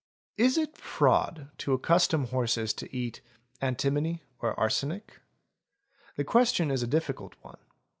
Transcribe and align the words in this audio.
Is 0.35 0.57
it 0.57 0.77
fraud 0.79 1.51
to 1.59 1.73
accustom 1.73 2.23
horses 2.33 2.73
to 2.73 2.91
eat 2.91 3.21
antimony 3.61 4.23
or 4.39 4.59
arsenic? 4.59 5.19
The 6.15 6.23
question 6.23 6.71
is 6.71 6.81
a 6.81 6.87
difficult 6.87 7.35
one. 7.43 7.59